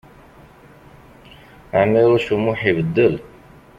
Ɛmiṛuc 1.81 2.27
U 2.35 2.37
Muḥ 2.43 2.59
ibeddel. 2.69 3.15